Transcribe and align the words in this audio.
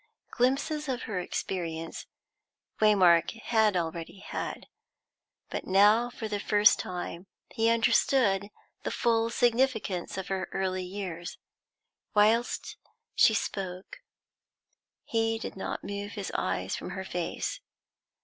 Glimpses 0.31 0.89
of 0.89 1.03
her 1.03 1.19
experience 1.19 2.07
Waymark 2.79 3.33
had 3.43 3.77
already 3.77 4.17
had, 4.17 4.65
but 5.51 5.67
now 5.67 6.09
for 6.09 6.27
the 6.27 6.39
first 6.39 6.79
time 6.79 7.27
he 7.53 7.69
understood 7.69 8.49
the 8.81 8.89
full 8.89 9.29
significance 9.29 10.17
of 10.17 10.29
her 10.29 10.49
early 10.53 10.83
years. 10.85 11.37
Whilst 12.15 12.77
she 13.13 13.35
spoke, 13.35 13.99
he 15.03 15.37
did 15.37 15.55
not 15.55 15.83
move 15.83 16.13
his 16.13 16.31
eyes 16.33 16.75
from 16.75 16.89
her 16.97 17.05
face. 17.05 17.59